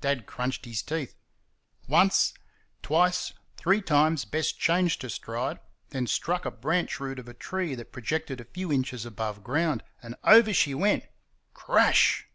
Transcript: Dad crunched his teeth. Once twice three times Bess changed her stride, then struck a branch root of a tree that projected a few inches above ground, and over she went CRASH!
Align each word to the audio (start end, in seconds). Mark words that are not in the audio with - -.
Dad 0.00 0.26
crunched 0.26 0.64
his 0.64 0.80
teeth. 0.80 1.16
Once 1.88 2.34
twice 2.82 3.32
three 3.56 3.82
times 3.82 4.24
Bess 4.24 4.52
changed 4.52 5.02
her 5.02 5.08
stride, 5.08 5.58
then 5.88 6.06
struck 6.06 6.44
a 6.46 6.52
branch 6.52 7.00
root 7.00 7.18
of 7.18 7.26
a 7.26 7.34
tree 7.34 7.74
that 7.74 7.90
projected 7.90 8.40
a 8.40 8.44
few 8.44 8.70
inches 8.72 9.04
above 9.04 9.42
ground, 9.42 9.82
and 10.00 10.14
over 10.22 10.52
she 10.54 10.72
went 10.72 11.06
CRASH! 11.52 12.28